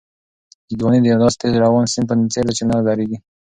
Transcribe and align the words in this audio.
ځواني 0.77 0.99
د 1.01 1.05
یو 1.11 1.21
داسې 1.23 1.37
تېز 1.41 1.53
روان 1.63 1.85
سیند 1.91 2.07
په 2.09 2.13
څېر 2.33 2.43
ده 2.47 2.53
چې 2.57 2.63
نه 2.69 2.75
درېږي. 2.87 3.17